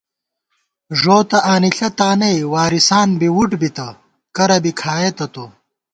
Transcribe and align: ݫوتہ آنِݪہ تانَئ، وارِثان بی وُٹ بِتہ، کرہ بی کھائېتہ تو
ݫوتہ 0.99 1.39
آنِݪہ 1.53 1.89
تانَئ، 1.97 2.37
وارِثان 2.53 3.09
بی 3.19 3.27
وُٹ 3.35 3.51
بِتہ، 3.61 3.87
کرہ 4.35 4.57
بی 4.63 4.71
کھائېتہ 4.81 5.25
تو 5.33 5.45